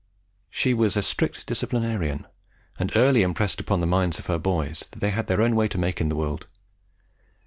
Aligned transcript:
She 0.49 0.73
was 0.73 0.97
a 0.97 1.03
strict 1.03 1.45
disciplinarian, 1.45 2.25
and 2.79 2.91
early 2.95 3.21
impressed 3.21 3.61
upon 3.61 3.81
the 3.81 3.85
minds 3.85 4.17
of 4.17 4.25
her 4.25 4.39
boys 4.39 4.85
that 4.89 4.97
they 4.99 5.11
had 5.11 5.27
their 5.27 5.43
own 5.43 5.55
way 5.55 5.67
to 5.67 5.77
make 5.77 6.01
in 6.01 6.09
the 6.09 6.15
world. 6.15 6.47